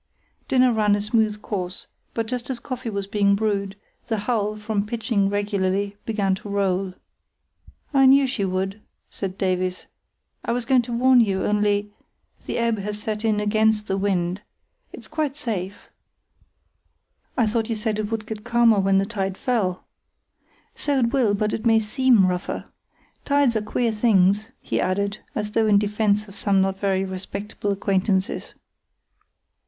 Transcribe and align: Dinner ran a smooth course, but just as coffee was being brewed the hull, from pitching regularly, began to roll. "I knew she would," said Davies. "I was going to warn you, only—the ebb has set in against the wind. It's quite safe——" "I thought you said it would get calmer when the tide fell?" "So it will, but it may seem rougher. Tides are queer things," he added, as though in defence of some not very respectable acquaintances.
Dinner 0.47 0.73
ran 0.73 0.95
a 0.95 1.01
smooth 1.01 1.43
course, 1.43 1.85
but 2.15 2.25
just 2.25 2.49
as 2.49 2.57
coffee 2.59 2.89
was 2.89 3.05
being 3.05 3.35
brewed 3.35 3.75
the 4.07 4.17
hull, 4.21 4.55
from 4.57 4.83
pitching 4.87 5.29
regularly, 5.29 5.95
began 6.07 6.33
to 6.33 6.49
roll. 6.49 6.95
"I 7.93 8.07
knew 8.07 8.25
she 8.25 8.43
would," 8.43 8.81
said 9.11 9.37
Davies. 9.37 9.85
"I 10.43 10.53
was 10.53 10.65
going 10.65 10.81
to 10.81 10.91
warn 10.91 11.19
you, 11.21 11.43
only—the 11.45 12.57
ebb 12.57 12.79
has 12.79 12.99
set 12.99 13.23
in 13.23 13.39
against 13.39 13.85
the 13.85 13.95
wind. 13.95 14.41
It's 14.91 15.07
quite 15.07 15.35
safe——" 15.35 15.91
"I 17.37 17.45
thought 17.45 17.69
you 17.69 17.75
said 17.75 17.99
it 17.99 18.09
would 18.09 18.25
get 18.25 18.43
calmer 18.43 18.79
when 18.79 18.97
the 18.97 19.05
tide 19.05 19.37
fell?" 19.37 19.83
"So 20.73 20.97
it 20.97 21.13
will, 21.13 21.35
but 21.35 21.53
it 21.53 21.63
may 21.63 21.79
seem 21.79 22.25
rougher. 22.25 22.65
Tides 23.23 23.55
are 23.55 23.61
queer 23.61 23.91
things," 23.91 24.49
he 24.59 24.81
added, 24.81 25.19
as 25.35 25.51
though 25.51 25.67
in 25.67 25.77
defence 25.77 26.27
of 26.27 26.35
some 26.35 26.59
not 26.59 26.79
very 26.79 27.05
respectable 27.05 27.71
acquaintances. 27.71 28.55